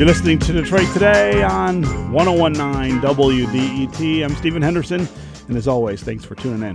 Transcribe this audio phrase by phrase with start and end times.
[0.00, 4.24] You're listening to Detroit Today on 1019 WDET.
[4.24, 5.06] I'm Stephen Henderson,
[5.46, 6.74] and as always, thanks for tuning in.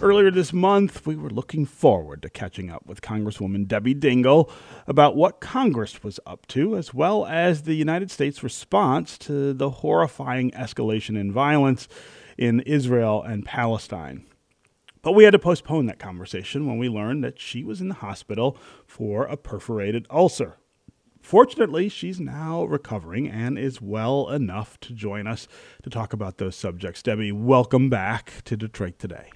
[0.00, 4.52] Earlier this month, we were looking forward to catching up with Congresswoman Debbie Dingell
[4.86, 9.70] about what Congress was up to, as well as the United States response to the
[9.70, 11.88] horrifying escalation in violence
[12.38, 14.26] in Israel and Palestine.
[15.02, 17.94] But we had to postpone that conversation when we learned that she was in the
[17.94, 20.58] hospital for a perforated ulcer.
[21.24, 25.48] Fortunately, she's now recovering and is well enough to join us
[25.82, 27.02] to talk about those subjects.
[27.02, 29.30] Debbie, welcome back to Detroit today.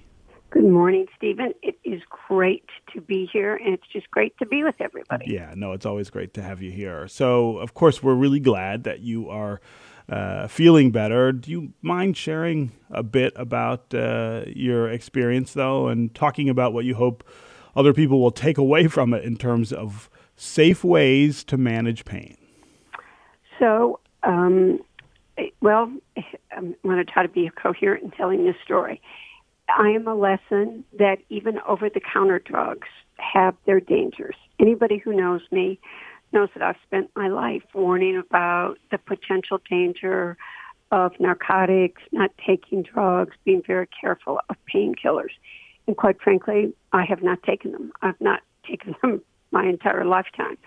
[0.51, 1.51] Good morning, Stephen.
[1.63, 5.31] It is great to be here, and it's just great to be with everybody.
[5.33, 7.07] Yeah, no, it's always great to have you here.
[7.07, 9.59] So, of course, we're really glad that you are
[10.07, 11.31] uh, feeling better.
[11.31, 16.85] Do you mind sharing a bit about uh, your experience, though, and talking about what
[16.85, 17.23] you hope
[17.75, 20.07] other people will take away from it in terms of
[20.39, 22.37] safe ways to manage pain?
[23.59, 24.79] So, um,
[25.61, 25.91] well,
[26.55, 29.01] I'm going to try to be coherent in telling this story.
[29.77, 32.87] I am a lesson that even over the counter drugs
[33.17, 34.35] have their dangers.
[34.59, 35.79] Anybody who knows me
[36.31, 40.37] knows that I've spent my life warning about the potential danger
[40.91, 45.31] of narcotics, not taking drugs, being very careful of painkillers.
[45.85, 47.91] And quite frankly, I have not taken them.
[48.01, 49.21] I've not taken them
[49.51, 50.57] my entire lifetime.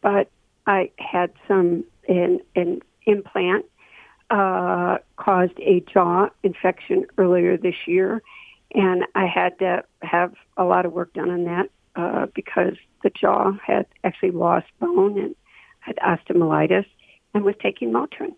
[0.00, 0.30] But
[0.66, 3.66] I had some an, an implant
[4.30, 8.22] uh, caused a jaw infection earlier this year,
[8.74, 13.10] and I had to have a lot of work done on that uh, because the
[13.10, 15.34] jaw had actually lost bone and
[15.80, 16.86] had osteomyelitis
[17.34, 18.34] and was taking Motrin.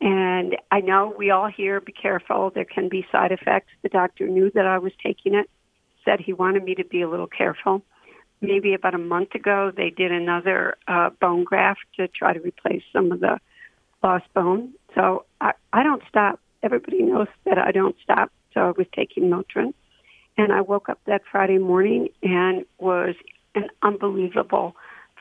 [0.00, 3.70] And I know we all hear, be careful, there can be side effects.
[3.82, 5.48] The doctor knew that I was taking it,
[6.04, 7.82] said he wanted me to be a little careful.
[8.40, 12.82] Maybe about a month ago, they did another uh, bone graft to try to replace
[12.92, 13.38] some of the
[14.02, 14.72] lost bone.
[14.94, 16.40] So I, I don't stop.
[16.62, 18.32] Everybody knows that I don't stop.
[18.54, 19.74] So I was taking Motrin.
[20.38, 23.14] And I woke up that Friday morning and was
[23.54, 24.74] an unbelievable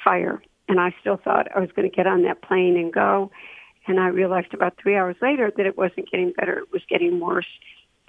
[0.03, 0.41] fire.
[0.69, 3.31] And I still thought I was going to get on that plane and go.
[3.87, 7.19] And I realized about three hours later that it wasn't getting better, it was getting
[7.19, 7.47] worse.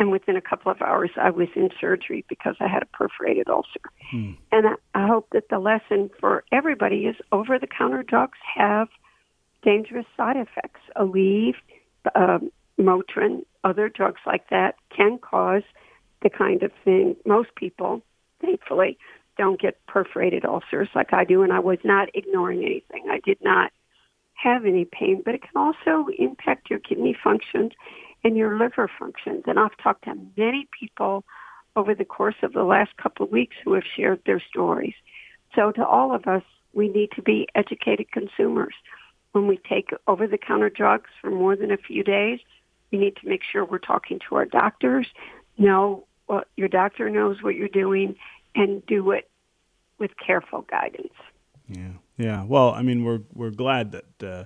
[0.00, 3.50] And within a couple of hours, I was in surgery because I had a perforated
[3.50, 3.80] ulcer.
[4.10, 4.32] Hmm.
[4.50, 8.88] And I, I hope that the lesson for everybody is over the counter drugs have
[9.62, 10.80] dangerous side effects.
[10.96, 11.56] Aleve,
[12.14, 15.64] um, Motrin, other drugs like that can cause
[16.22, 18.00] the kind of thing most people,
[18.40, 18.96] thankfully,
[19.36, 23.10] don't get perforated ulcers like I do, and I was not ignoring anything.
[23.10, 23.70] I did not
[24.32, 27.72] have any pain, but it can also impact your kidney functions
[28.24, 29.44] and your liver functions.
[29.46, 31.24] And I've talked to many people
[31.76, 34.94] over the course of the last couple of weeks who have shared their stories.
[35.54, 36.42] So to all of us,
[36.72, 38.74] we need to be educated consumers.
[39.32, 42.40] When we take over-the-counter drugs for more than a few days,
[42.90, 45.06] we need to make sure we're talking to our doctors,
[45.58, 48.16] know what your doctor knows what you're doing,
[48.54, 49.28] and do it
[49.98, 51.12] with careful guidance.
[51.68, 52.44] Yeah, yeah.
[52.44, 54.44] Well, I mean, we're we're glad that uh,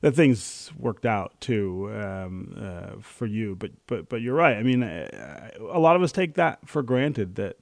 [0.00, 3.56] that things worked out too um, uh, for you.
[3.56, 4.56] But but but you're right.
[4.56, 7.56] I mean, a lot of us take that for granted that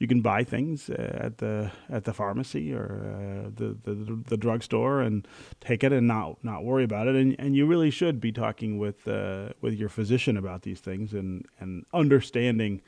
[0.00, 4.36] you can buy things uh, at the at the pharmacy or uh, the, the the
[4.36, 5.28] drugstore and
[5.60, 7.14] take it and not not worry about it.
[7.14, 11.12] And and you really should be talking with uh, with your physician about these things
[11.12, 12.80] and and understanding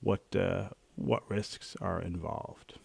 [0.00, 2.78] what uh, what risks are involved.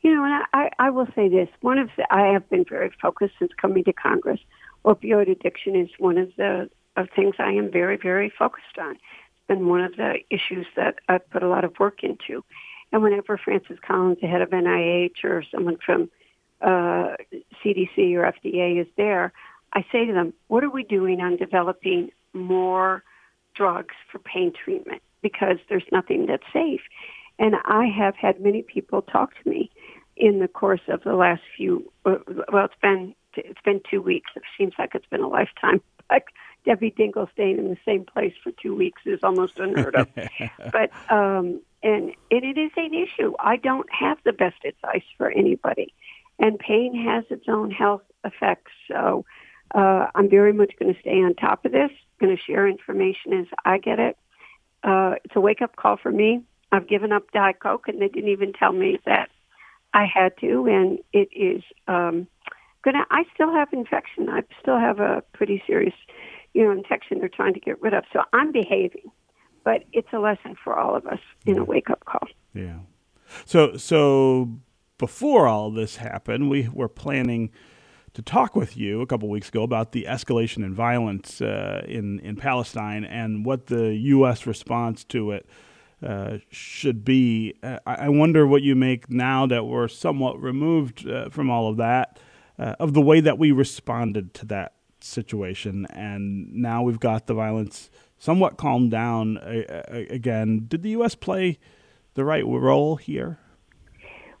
[0.00, 2.90] You know, and I, I will say this: one of the, I have been very
[3.00, 4.40] focused since coming to Congress.
[4.84, 8.92] Opioid addiction is one of the of things I am very very focused on.
[8.92, 12.44] It's been one of the issues that I've put a lot of work into
[12.92, 16.10] and whenever Francis Collins, the head of NIH, or someone from
[16.60, 17.16] uh,
[17.62, 19.32] CDC or FDA is there,
[19.72, 23.02] I say to them, what are we doing on developing more
[23.54, 25.02] drugs for pain treatment?
[25.20, 26.80] Because there's nothing that's safe.
[27.38, 29.70] And I have had many people talk to me
[30.16, 32.16] in the course of the last few, uh,
[32.52, 33.14] well, it's been,
[33.44, 34.30] it's been two weeks.
[34.36, 35.80] It seems like it's been a lifetime.
[36.10, 36.28] Like
[36.64, 40.08] Debbie Dingell staying in the same place for two weeks is almost unheard of.
[40.72, 43.34] but um, and, and it is an issue.
[43.38, 45.92] I don't have the best advice for anybody,
[46.38, 48.72] and pain has its own health effects.
[48.90, 49.26] So
[49.74, 51.90] uh, I'm very much going to stay on top of this.
[52.20, 54.16] Going to share information as I get it.
[54.82, 56.42] Uh, it's a wake up call for me.
[56.72, 59.30] I've given up Diet Coke, and they didn't even tell me that
[59.94, 62.26] I had to, and it is um,
[62.92, 63.06] gonna.
[63.10, 64.28] I still have infection.
[64.28, 65.94] I still have a pretty serious,
[66.54, 67.18] you know, infection.
[67.18, 68.04] They're trying to get rid of.
[68.12, 69.10] So I'm behaving
[69.68, 72.26] but it's a lesson for all of us in a wake up call.
[72.54, 72.78] Yeah.
[73.44, 74.48] So so
[74.96, 77.50] before all this happened, we were planning
[78.14, 82.18] to talk with you a couple weeks ago about the escalation in violence uh, in
[82.20, 84.46] in Palestine and what the U.S.
[84.46, 85.46] response to it
[86.02, 87.54] uh, should be.
[87.62, 91.76] Uh, I wonder what you make now that we're somewhat removed uh, from all of
[91.76, 92.18] that,
[92.58, 97.34] uh, of the way that we responded to that situation, and now we've got the
[97.34, 100.66] violence somewhat calmed down again.
[100.68, 101.14] Did the U.S.
[101.14, 101.58] play
[102.14, 103.38] the right role here?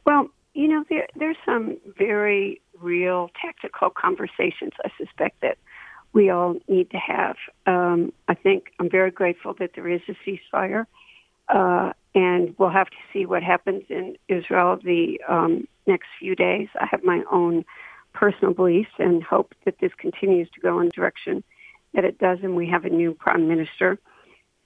[0.04, 5.58] Well, you know, there, there's some very real tactical conversations I suspect that
[6.12, 7.36] we all need to have.
[7.66, 10.86] Um, I think I'm very grateful that there is a ceasefire,
[11.48, 16.68] uh, and we'll have to see what happens in Israel the um, next few days.
[16.80, 17.64] I have my own
[18.12, 21.44] personal beliefs and hope that this continues to go in the direction
[21.94, 23.98] that it does, and we have a new prime minister.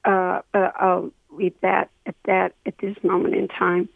[0.04, 3.88] Uh, I'll leave that at that at this moment in time.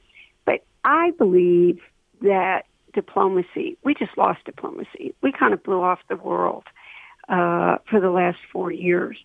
[0.45, 1.81] But I believe
[2.23, 5.15] that diplomacy, we just lost diplomacy.
[5.23, 6.65] We kind of blew off the world
[7.29, 9.19] uh, for the last four years.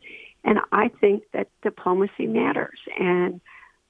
[0.43, 3.39] And I think that diplomacy matters and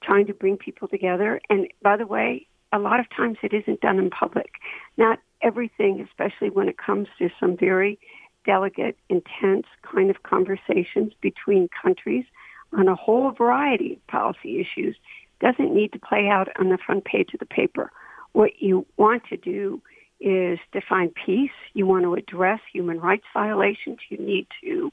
[0.02, 1.40] trying to bring people together.
[1.48, 4.52] And by the way, a lot of times it isn't done in public.
[4.96, 7.98] Not everything, especially when it comes to some very
[8.44, 12.24] delicate, intense kind of conversations between countries
[12.72, 14.96] on a whole variety of policy issues,
[15.40, 17.90] doesn't need to play out on the front page of the paper
[18.32, 19.80] what you want to do
[20.20, 21.50] is define peace.
[21.74, 23.98] You want to address human rights violations.
[24.08, 24.92] You need to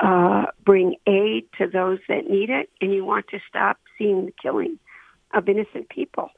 [0.00, 4.34] uh, bring aid to those that need it, and you want to stop seeing the
[4.42, 4.78] killing
[5.32, 6.30] of innocent people.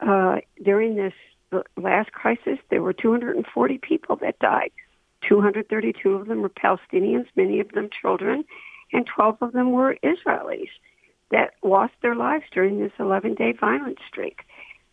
[0.00, 1.12] Uh, during this
[1.76, 4.70] last crisis, there were 240 people that died.
[5.28, 8.44] 232 of them were Palestinians, many of them children,
[8.92, 10.70] and 12 of them were Israelis
[11.30, 14.40] that lost their lives during this 11-day violence streak.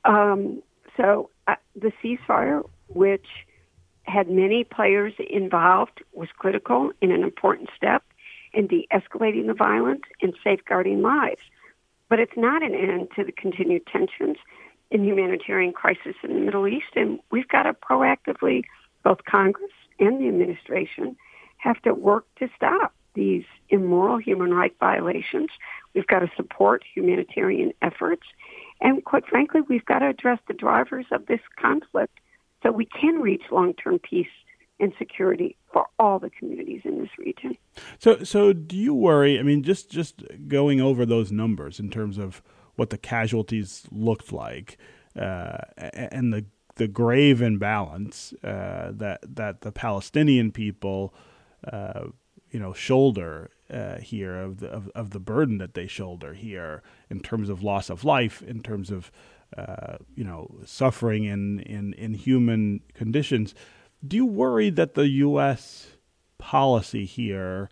[0.05, 0.63] Um,
[0.95, 3.27] so uh, the ceasefire, which
[4.03, 8.03] had many players involved, was critical and an important step
[8.53, 11.41] in de-escalating the violence and safeguarding lives.
[12.07, 14.37] But it's not an end to the continued tensions
[14.91, 18.63] in humanitarian crisis in the Middle East, and we've got to proactively,
[19.03, 21.15] both Congress and the administration,
[21.57, 25.49] have to work to stop these immoral human rights violations.
[25.93, 28.23] We've got to support humanitarian efforts
[28.81, 32.19] and quite frankly, we've got to address the drivers of this conflict
[32.63, 34.27] so we can reach long-term peace
[34.79, 37.57] and security for all the communities in this region.
[37.97, 39.37] So, so do you worry?
[39.37, 42.41] I mean, just just going over those numbers in terms of
[42.79, 44.77] what the casualties looked like
[45.19, 46.45] uh, and the
[46.75, 51.13] the grave imbalance uh, that that the Palestinian people,
[51.69, 52.05] uh,
[52.51, 56.81] you know, shoulder uh, here of the of, of, the burden that they shoulder here
[57.09, 59.11] in terms of loss of life, in terms of
[59.57, 63.53] uh, you know suffering in, in in human conditions.
[64.07, 65.97] Do you worry that the U.S.
[66.37, 67.69] policy here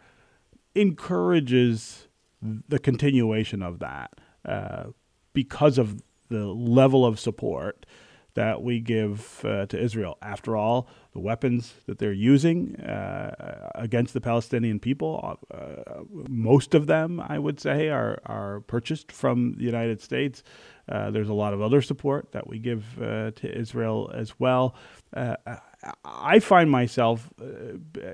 [0.76, 2.10] encourages
[2.42, 4.12] the continuation of that
[4.48, 4.86] uh,
[5.34, 7.86] because of the level of support?
[8.38, 10.16] that we give uh, to Israel.
[10.22, 16.86] After all, the weapons that they're using uh, against the Palestinian people, uh, most of
[16.86, 20.44] them, I would say, are, are purchased from the United States.
[20.88, 24.76] Uh, there's a lot of other support that we give uh, to Israel as well.
[26.06, 27.32] I find myself,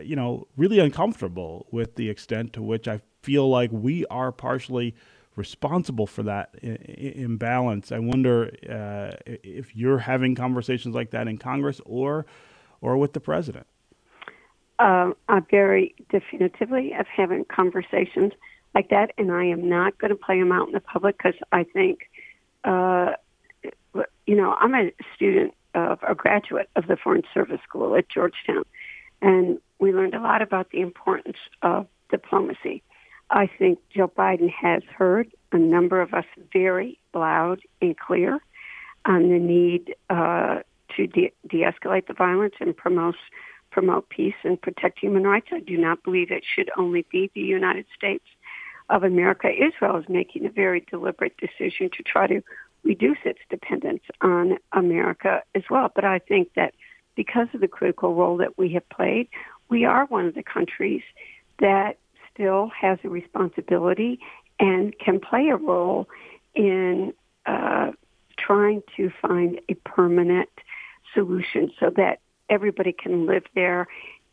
[0.02, 4.96] you know, really uncomfortable with the extent to which I feel like we are partially
[5.36, 7.92] responsible for that imbalance.
[7.92, 12.26] I wonder uh, if you're having conversations like that in Congress or
[12.82, 13.66] or with the president.
[14.80, 18.34] Um, I'm very definitively of having conversations
[18.76, 21.36] like that, and I am not going to play them out in the public because
[21.52, 22.10] I think,
[22.64, 23.12] uh,
[24.26, 28.64] you know, I'm a student of a graduate of the Foreign Service School at Georgetown,
[29.22, 32.84] and we learned a lot about the importance of diplomacy.
[33.34, 38.40] I think Joe Biden has heard a number of us very loud and clear
[39.06, 40.60] on the need uh,
[40.96, 43.16] to de- de-escalate the violence and promote
[43.72, 45.48] promote peace and protect human rights.
[45.52, 48.24] I do not believe it should only be the United States
[48.92, 49.50] of America.
[49.50, 52.44] Israel is making a very deliberate decision to try to
[52.84, 55.92] reduce its dependence on America as well.
[55.96, 56.76] But I think that
[57.16, 59.28] because of the critical role that we have played,
[59.70, 61.02] we are one of the countries
[61.60, 61.98] that
[62.34, 64.20] still has a responsibility
[64.60, 66.08] and can play a role
[66.56, 67.14] in
[67.46, 67.92] uh,
[68.38, 70.50] trying to find a permanent
[71.14, 73.88] solution so that everybody can live there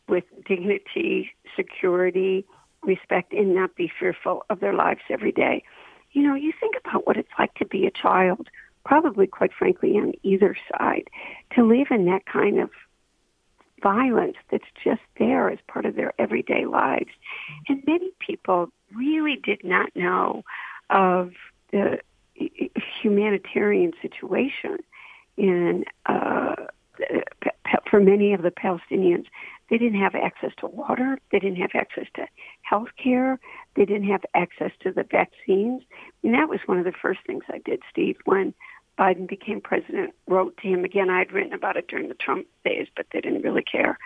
[0.07, 2.45] with dignity, security,
[2.83, 5.63] respect, and not be fearful of their lives every day.
[6.11, 8.49] You know, you think about what it's like to be a child,
[8.85, 11.09] probably quite frankly on either side,
[11.55, 12.69] to live in that kind of
[13.81, 17.11] violence that's just there as part of their everyday lives.
[17.67, 20.43] And many people really did not know
[20.89, 21.31] of
[21.71, 21.99] the
[23.01, 24.77] humanitarian situation
[25.37, 26.55] in uh,
[27.89, 29.25] for many of the Palestinians.
[29.69, 31.17] They didn't have access to water.
[31.31, 32.27] They didn't have access to
[32.63, 33.39] health care.
[33.75, 35.83] They didn't have access to the vaccines.
[36.23, 38.53] And that was one of the first things I did, Steve, when
[38.97, 41.09] Biden became president, wrote to him again.
[41.09, 43.97] I had written about it during the Trump days, but they didn't really care.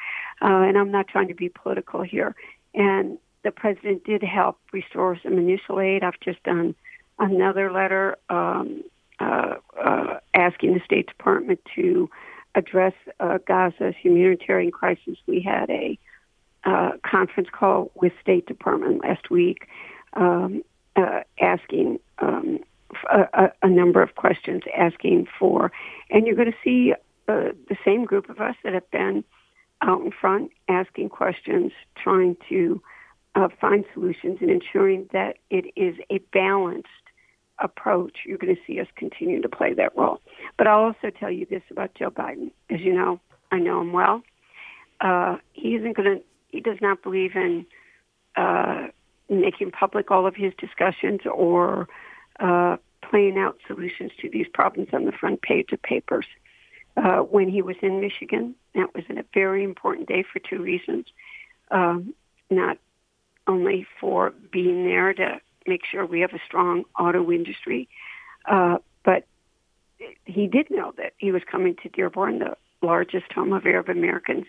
[0.41, 2.35] Uh, and I'm not trying to be political here.
[2.73, 6.03] And the president did help restore some initial aid.
[6.03, 6.75] I've just done
[7.19, 8.83] another letter um,
[9.19, 12.09] uh, uh, asking the State Department to
[12.55, 15.17] address uh, Gaza's humanitarian crisis.
[15.27, 15.97] We had a
[16.63, 19.67] uh, conference call with State Department last week,
[20.13, 20.63] um,
[20.95, 22.59] uh, asking um,
[23.11, 25.71] a, a, number of questions, asking for,
[26.09, 26.93] and you're going to see
[27.27, 29.23] uh, the same group of us that have been
[29.81, 32.81] out in front asking questions, trying to
[33.35, 36.87] uh, find solutions, and ensuring that it is a balanced
[37.59, 40.19] approach, you're going to see us continue to play that role.
[40.57, 42.51] But I'll also tell you this about Joe Biden.
[42.69, 43.19] As you know,
[43.51, 44.23] I know him well.
[45.01, 46.23] Uh, he isn't going to.
[46.49, 47.65] He does not believe in
[48.37, 48.87] uh,
[49.29, 51.87] making public all of his discussions or
[52.39, 56.25] uh, playing out solutions to these problems on the front page of papers.
[56.97, 61.05] Uh, when he was in Michigan, that was a very important day for two reasons.
[61.71, 62.13] Um,
[62.49, 62.77] not
[63.47, 67.87] only for being there to make sure we have a strong auto industry.
[68.45, 69.25] Uh, but
[70.25, 74.45] he did know that he was coming to Dearborn, the largest home of Arab Americans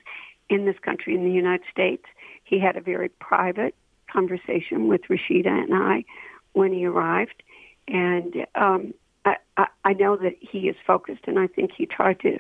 [0.49, 2.05] in this country, in the United States.
[2.45, 3.75] He had a very private
[4.11, 6.05] conversation with Rashida and I
[6.53, 7.43] when he arrived.
[7.89, 12.21] And um, I, I, I know that he is focused, and I think he tried
[12.21, 12.39] to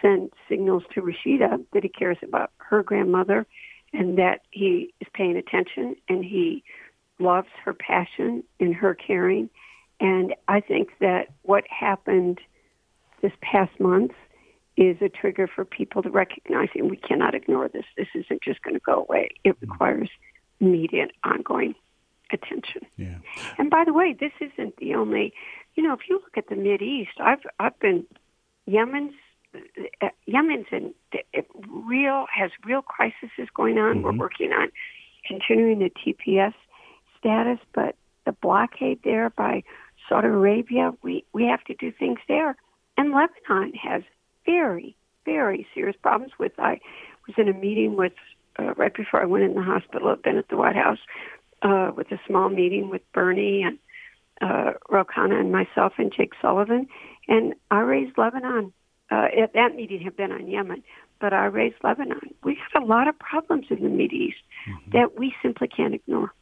[0.00, 3.46] send signals to Rashida that he cares about her grandmother
[3.92, 6.62] and that he is paying attention and he
[7.18, 9.50] loves her passion and her caring.
[10.00, 12.40] And I think that what happened
[13.20, 14.12] this past month
[14.76, 17.84] is a trigger for people to recognize and we cannot ignore this.
[17.96, 19.30] This isn't just going to go away.
[19.44, 20.08] It requires
[20.60, 21.74] immediate, ongoing
[22.32, 22.82] attention.
[22.96, 23.18] Yeah.
[23.58, 25.32] And by the way, this isn't the only.
[25.74, 28.06] You know, if you look at the Mid East, I've I've been
[28.66, 29.14] Yemen's
[30.02, 30.94] uh, Yemen's in
[31.68, 33.96] real has real crises going on.
[33.96, 34.04] Mm-hmm.
[34.04, 34.68] We're working on
[35.26, 36.54] continuing the TPS
[37.18, 37.96] status, but
[38.26, 39.62] the blockade there by
[40.08, 42.56] Saudi Arabia, we, we have to do things there.
[42.96, 44.02] And Lebanon has
[44.44, 46.52] very, very serious problems with.
[46.58, 46.80] I
[47.26, 48.12] was in a meeting with,
[48.58, 50.98] uh, right before I went in the hospital, I've been at the White House
[51.62, 53.78] uh, with a small meeting with Bernie and
[54.40, 56.86] uh, Ro Khanna and myself and Jake Sullivan.
[57.28, 58.72] And I raised Lebanon.
[59.12, 60.84] Uh, at that meeting had been on Yemen,
[61.20, 62.20] but I raised Lebanon.
[62.44, 64.38] We have a lot of problems in the Middle East
[64.68, 64.90] mm-hmm.
[64.92, 66.32] that we simply can't ignore.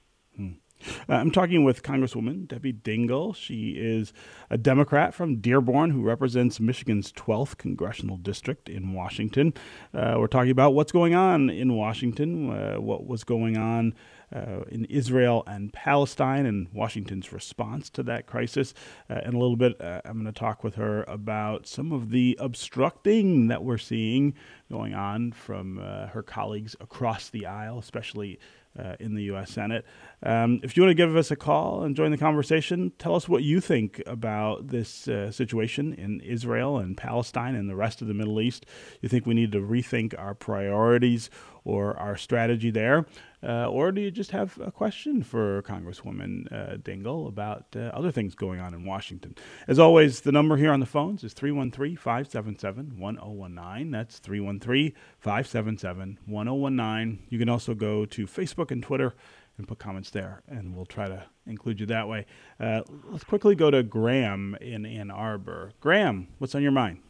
[1.08, 3.34] Uh, I'm talking with Congresswoman Debbie Dingell.
[3.34, 4.12] She is
[4.50, 9.54] a Democrat from Dearborn who represents Michigan's 12th congressional district in Washington.
[9.92, 13.94] Uh, we're talking about what's going on in Washington, uh, what was going on
[14.35, 18.75] uh, in Israel and Palestine, and Washington's response to that crisis.
[19.08, 22.11] Uh, and a little bit, uh, I'm going to talk with her about some of
[22.11, 24.35] the obstructing that we're seeing
[24.70, 28.38] going on from her colleagues across the aisle, especially
[28.78, 29.50] uh, in the U.S.
[29.50, 29.84] Senate.
[30.22, 33.28] Um, if you want to give us a call and join the conversation, tell us
[33.28, 38.08] what you think about this uh, situation in Israel and Palestine and the rest of
[38.08, 38.66] the Middle East.
[39.00, 41.30] You think we need to rethink our priorities
[41.64, 43.06] or our strategy there?
[43.40, 48.10] Uh, or do you just have a question for Congresswoman uh, Dingell about uh, other
[48.10, 49.37] things going on in Washington?
[49.68, 53.90] As always, the number here on the phones is 313 577 1019.
[53.92, 57.27] That's 313 577 1019.
[57.29, 59.15] You can also go to Facebook and Twitter
[59.57, 62.27] and put comments there, and we'll try to include you that way.
[62.61, 65.73] Uh, let's quickly go to Graham in Ann Arbor.
[65.81, 67.00] Graham, what's on your mind?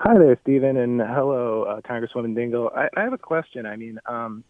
[0.00, 2.74] Hi there, Stephen, and hello, uh, Congresswoman Dingell.
[2.76, 3.66] I, I, have a question.
[3.66, 4.44] I mean, um,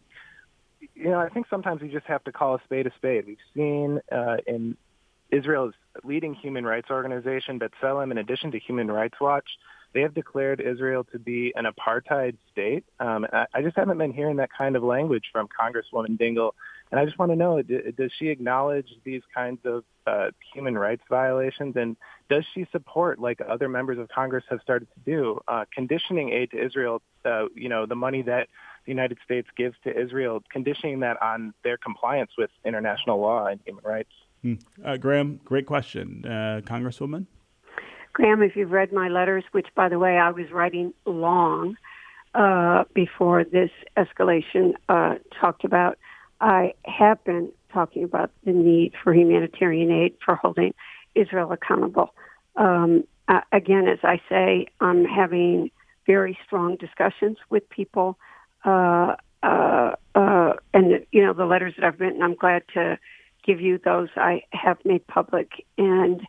[0.93, 3.25] you know, I think sometimes we just have to call a spade a spade.
[3.25, 4.77] We've seen uh, in
[5.31, 5.73] Israel's
[6.03, 9.49] leading human rights organization, B'Tselem, in addition to Human Rights Watch,
[9.93, 12.85] they have declared Israel to be an apartheid state.
[12.99, 16.51] Um, I, I just haven't been hearing that kind of language from Congresswoman Dingell.
[16.91, 21.03] And I just want to know, does she acknowledge these kinds of uh, human rights
[21.07, 21.75] violations?
[21.75, 21.95] And
[22.29, 26.49] does she support, like other members of Congress have started to do, uh, conditioning aid
[26.51, 28.47] to Israel, uh, you know, the money that
[28.85, 33.59] the United States gives to Israel, conditioning that on their compliance with international law and
[33.65, 34.09] human rights?
[34.41, 34.55] Hmm.
[34.83, 36.25] Uh, Graham, great question.
[36.25, 37.27] Uh, Congresswoman?
[38.13, 41.75] Graham, if you've read my letters, which, by the way, I was writing long
[42.33, 45.97] uh, before this escalation uh, talked about.
[46.41, 50.73] I have been talking about the need for humanitarian aid for holding
[51.15, 52.13] Israel accountable.
[52.55, 55.71] Um, uh, again, as I say, I'm having
[56.07, 58.17] very strong discussions with people,
[58.65, 62.21] uh, uh, uh, and you know the letters that I've written.
[62.21, 62.97] I'm glad to
[63.45, 64.09] give you those.
[64.15, 66.21] I have made public, and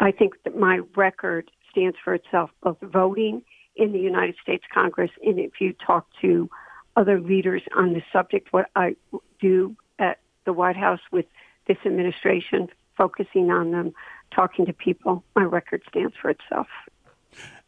[0.00, 3.42] I think that my record stands for itself, both voting
[3.76, 6.48] in the United States Congress, and if you talk to
[6.96, 8.94] other leaders on this subject, what I
[9.40, 11.26] do at the White House with
[11.66, 13.92] this administration, focusing on them,
[14.34, 16.68] talking to people, my record stands for itself.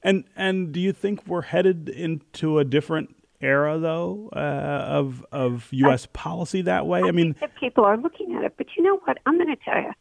[0.02, 5.68] And and do you think we're headed into a different era, though, uh, of of
[5.72, 6.06] U.S.
[6.06, 7.02] I, policy that way?
[7.02, 9.18] I, I mean, people are looking at it, but you know what?
[9.26, 9.92] I'm going to tell you,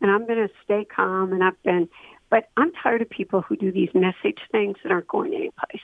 [0.00, 1.32] and I'm going to stay calm.
[1.32, 1.88] And I've been,
[2.30, 5.82] but I'm tired of people who do these message things that aren't going anyplace,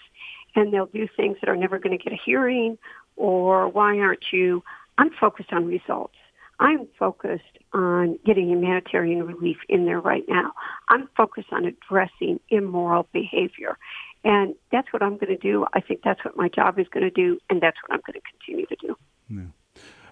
[0.54, 2.78] and they'll do things that are never going to get a hearing,
[3.16, 4.62] or why aren't you?
[4.98, 6.16] I'm focused on results.
[6.58, 10.52] I'm focused on getting humanitarian relief in there right now.
[10.90, 13.78] I'm focused on addressing immoral behavior.
[14.24, 15.64] And that's what I'm going to do.
[15.72, 18.20] I think that's what my job is going to do, and that's what I'm going
[18.20, 18.96] to continue to do.
[19.30, 19.59] Yeah.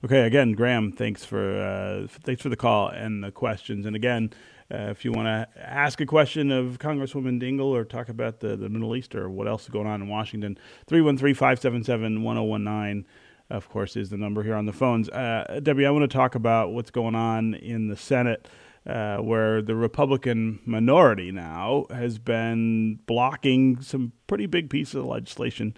[0.05, 0.23] Okay.
[0.23, 3.85] Again, Graham, thanks for uh, thanks for the call and the questions.
[3.85, 4.33] And again,
[4.73, 8.57] uh, if you want to ask a question of Congresswoman Dingell or talk about the,
[8.57, 13.07] the Middle East or what else is going on in Washington, 313 577 1019
[13.51, 15.09] of course, is the number here on the phones.
[15.09, 18.47] Uh, Debbie, I want to talk about what's going on in the Senate,
[18.87, 25.75] uh, where the Republican minority now has been blocking some pretty big pieces of legislation,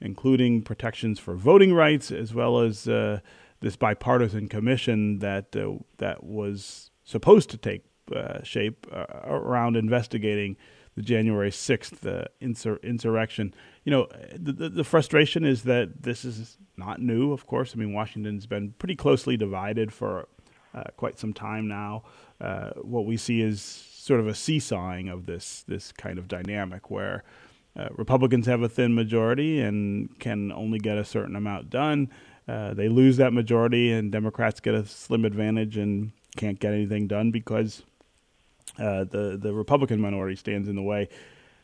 [0.00, 3.18] including protections for voting rights, as well as uh,
[3.60, 7.84] this bipartisan commission that uh, that was supposed to take
[8.14, 10.56] uh, shape uh, around investigating
[10.94, 13.54] the January 6th uh, insur- insurrection.
[13.84, 17.72] You know, the, the, frustration is that this is not new, of course.
[17.74, 20.28] I mean, Washington's been pretty closely divided for
[20.74, 22.02] uh, quite some time now.
[22.82, 27.24] What we see is sort of a seesawing of this, this kind of dynamic where
[27.78, 32.10] uh, Republicans have a thin majority and can only get a certain amount done.
[32.48, 37.06] Uh, they lose that majority, and Democrats get a slim advantage and can't get anything
[37.06, 37.82] done because
[38.78, 41.08] uh, the the Republican minority stands in the way.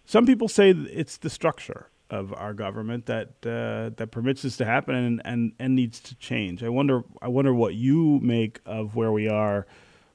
[0.04, 4.64] Some people say it's the structure of our government that uh, that permits this to
[4.64, 6.62] happen and, and and needs to change.
[6.62, 9.66] I wonder I wonder what you make of where we are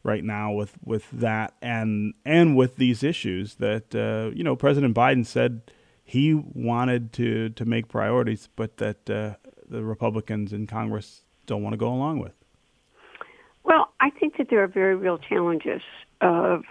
[0.03, 4.95] right now with with that and and with these issues that uh, you know President
[4.95, 5.71] Biden said
[6.03, 9.35] he wanted to to make priorities, but that uh,
[9.69, 12.33] the Republicans in Congress don't want to go along with.
[13.63, 15.81] Well, I think that there are very real challenges
[16.21, 16.63] of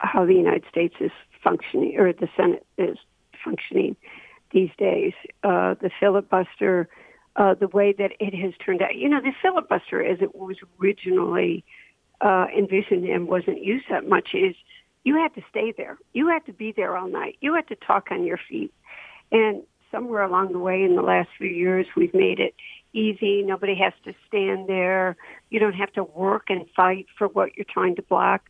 [0.00, 1.10] how the United States is
[1.42, 2.98] functioning, or the Senate is
[3.44, 3.96] functioning
[4.52, 5.12] these days.
[5.44, 6.88] Uh, the filibuster,
[7.36, 8.94] uh, the way that it has turned out.
[8.96, 11.64] You know, the filibuster, as it was originally
[12.20, 14.56] uh, envisioned and wasn't used that much, is
[15.04, 15.98] you had to stay there.
[16.12, 17.36] You had to be there all night.
[17.40, 18.72] You had to talk on your feet.
[19.30, 22.54] And somewhere along the way in the last few years, we've made it
[22.92, 23.42] easy.
[23.42, 25.16] Nobody has to stand there.
[25.50, 28.42] You don't have to work and fight for what you're trying to block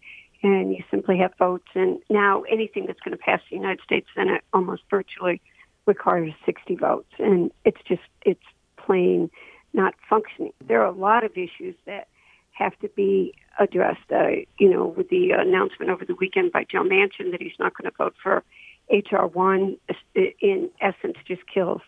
[0.42, 1.68] and you simply have votes.
[1.74, 5.40] And now anything that's going to pass the United States Senate almost virtually
[5.86, 8.44] requires 60 votes, and it's just it's
[8.76, 9.30] plain
[9.72, 10.52] not functioning.
[10.66, 12.08] There are a lot of issues that
[12.52, 14.12] have to be addressed.
[14.12, 17.72] Uh, you know, with the announcement over the weekend by Joe Manchin that he's not
[17.76, 18.44] going to vote for
[18.90, 19.76] HR one,
[20.14, 21.82] in essence, just kills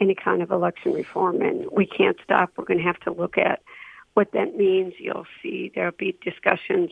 [0.00, 2.50] any kind of election reform, and we can't stop.
[2.56, 3.62] We're going to have to look at
[4.14, 4.94] what that means.
[4.98, 6.90] You'll see there'll be discussions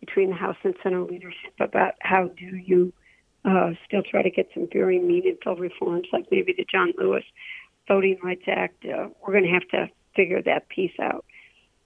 [0.00, 2.92] between the House and Senate leadership about how do you
[3.44, 7.24] uh, still try to get some very meaningful reforms, like maybe the John Lewis
[7.88, 8.84] Voting Rights Act.
[8.84, 11.24] Uh, we're going to have to figure that piece out.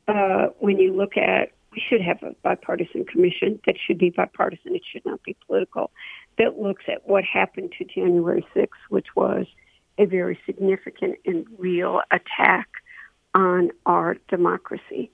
[0.06, 4.74] Uh, when you look at, we should have a bipartisan commission that should be bipartisan.
[4.74, 5.90] It should not be political.
[6.38, 9.46] That looks at what happened to January 6th, which was
[9.98, 12.68] a very significant and real attack
[13.34, 15.10] on our democracy.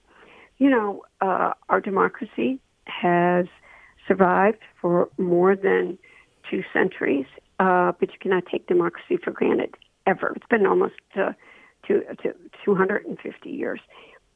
[0.57, 3.45] You know, uh, our democracy has
[4.07, 5.97] survived for more than
[6.49, 7.25] two centuries,
[7.59, 9.75] uh, but you cannot take democracy for granted
[10.07, 10.33] ever.
[10.35, 11.33] It's been almost uh,
[11.87, 12.33] to, to
[12.65, 13.79] 250 years.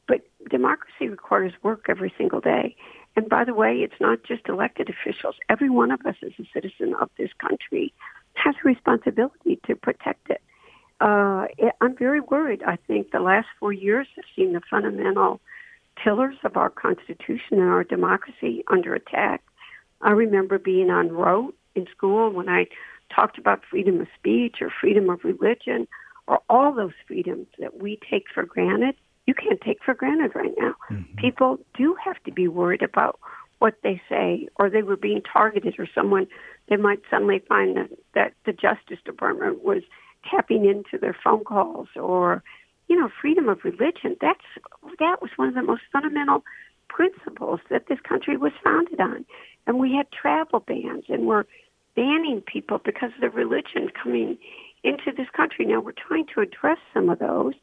[0.08, 2.76] But democracy requires work every single day.
[3.16, 5.36] And by the way, it's not just elected officials.
[5.48, 7.92] Every one of us as a citizen of this country
[8.34, 10.42] has a responsibility to protect it.
[11.00, 11.46] Uh,
[11.80, 12.62] I'm very worried.
[12.62, 15.40] I think the last four years have seen the fundamental
[16.02, 19.42] pillars of our Constitution and our democracy under attack.
[20.02, 22.66] I remember being on rote in school when I
[23.14, 25.88] talked about freedom of speech or freedom of religion
[26.26, 28.94] or all those freedoms that we take for granted,
[29.26, 30.74] you can't take for granted right now.
[30.90, 31.16] Mm-hmm.
[31.18, 33.18] People do have to be worried about
[33.58, 36.26] what they say, or they were being targeted, or someone
[36.68, 39.82] they might suddenly find that, that the Justice Department was
[40.30, 42.42] tapping into their phone calls, or
[42.88, 44.16] you know, freedom of religion.
[44.20, 44.38] That's
[44.98, 46.44] that was one of the most fundamental
[46.88, 49.24] principles that this country was founded on.
[49.66, 51.44] And we had travel bans, and we're
[51.96, 54.38] banning people because of their religion coming
[54.84, 55.66] into this country.
[55.66, 57.54] Now we're trying to address some of those,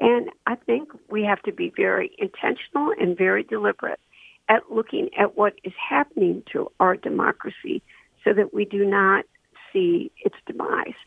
[0.00, 4.00] and I think we have to be very intentional and very deliberate
[4.48, 7.80] at looking at what is happening to our democracy
[8.24, 9.24] so that we do not
[9.72, 10.98] see its demise.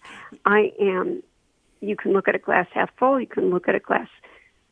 [0.45, 1.21] I am,
[1.81, 4.07] you can look at a glass half full, you can look at a glass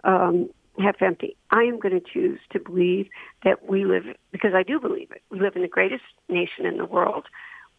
[0.05, 1.35] um, half empty.
[1.51, 3.09] I am going to choose to believe
[3.43, 6.77] that we live, because I do believe it, we live in the greatest nation in
[6.77, 7.25] the world.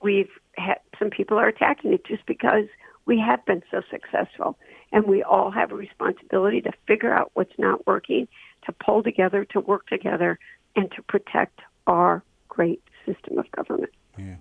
[0.03, 2.66] We've had, some people are attacking it just because
[3.07, 4.59] we have been so successful.
[4.92, 8.29] And we all have a responsibility to figure out what's not working,
[8.66, 10.38] to pull together, to work together,
[10.75, 13.92] and to protect our great system of government.
[14.18, 14.37] Yeah.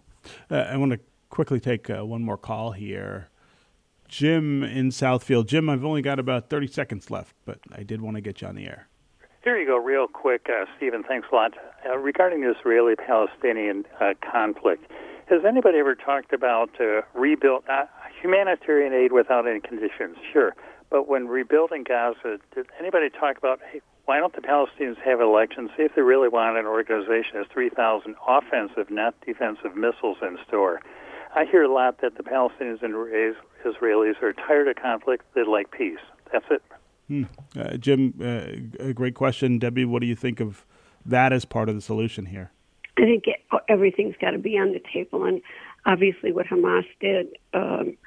[0.49, 3.29] Uh, I want to quickly take uh, one more call here.
[4.07, 5.47] Jim in Southfield.
[5.47, 8.47] Jim, I've only got about 30 seconds left, but I did want to get you
[8.47, 8.87] on the air.
[9.43, 11.03] Here you go, real quick, uh, Stephen.
[11.03, 11.53] Thanks a lot.
[11.87, 14.91] Uh, regarding the Israeli Palestinian uh, conflict,
[15.27, 17.85] has anybody ever talked about uh, rebuild uh,
[18.21, 20.17] humanitarian aid without any conditions?
[20.31, 20.55] Sure.
[20.89, 25.71] But when rebuilding Gaza, did anybody talk about, hey, why don't the Palestinians have elections?
[25.75, 30.37] See if they really want an organization that has 3,000 offensive, not defensive missiles in
[30.47, 30.81] store.
[31.35, 35.25] I hear a lot that the Palestinians and Israelis are tired of conflict.
[35.33, 35.99] They like peace.
[36.31, 36.61] That's it.
[37.07, 37.23] Hmm.
[37.59, 39.59] Uh, Jim, uh, a great question.
[39.59, 40.65] Debbie, what do you think of
[41.05, 42.51] that as part of the solution here?
[42.97, 45.41] I think it, everything's got to be on the table, and
[45.85, 47.97] obviously, what Hamas did, um,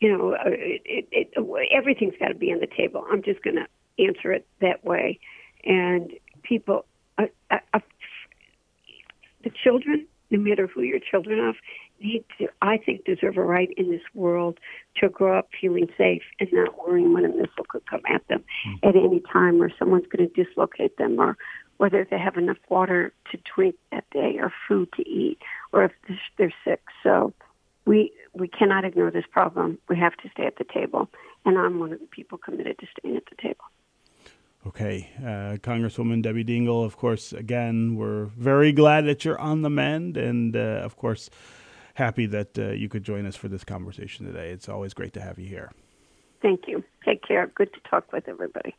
[0.00, 3.04] you know, uh, it, it, it, everything's got to be on the table.
[3.10, 3.66] I'm just going to
[4.02, 5.18] answer it that way,
[5.64, 6.84] and people,
[7.18, 7.80] uh, uh, uh,
[9.44, 11.54] the children, no matter who your children are,
[12.00, 14.58] need to, I think, deserve a right in this world
[14.96, 18.44] to grow up feeling safe and not worrying when a missile could come at them
[18.66, 18.88] mm-hmm.
[18.88, 21.36] at any time or someone's going to dislocate them or
[21.78, 25.38] whether they have enough water to drink that day or food to eat
[25.72, 25.92] or if
[26.36, 26.82] they're sick.
[27.02, 27.32] So
[27.86, 29.78] we we cannot ignore this problem.
[29.88, 31.08] We have to stay at the table,
[31.44, 33.64] and I'm one of the people committed to staying at the table.
[34.66, 39.70] Okay, uh, Congresswoman Debbie Dingell, of course, again, we're very glad that you're on the
[39.70, 41.30] mend, and uh, of course,
[41.94, 44.50] happy that uh, you could join us for this conversation today.
[44.50, 45.72] It's always great to have you here.
[46.42, 46.84] Thank you.
[47.04, 47.46] Take care.
[47.46, 48.74] Good to talk with everybody.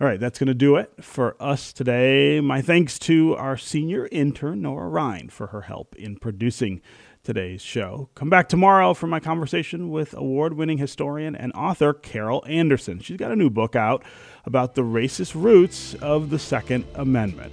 [0.00, 2.40] All right, that's going to do it for us today.
[2.40, 6.80] My thanks to our senior intern, Nora Ryan, for her help in producing
[7.24, 8.08] today's show.
[8.14, 13.00] Come back tomorrow for my conversation with award winning historian and author Carol Anderson.
[13.00, 14.04] She's got a new book out
[14.44, 17.52] about the racist roots of the Second Amendment.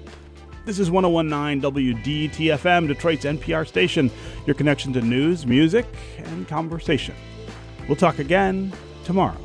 [0.65, 4.11] This is 1019 WDTFM, Detroit's NPR station,
[4.45, 5.87] your connection to news, music,
[6.19, 7.15] and conversation.
[7.87, 8.71] We'll talk again
[9.03, 9.44] tomorrow.